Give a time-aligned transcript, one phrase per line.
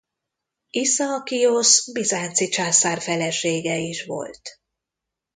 [0.69, 4.59] Iszaakiosz bizánci császár felesége is volt.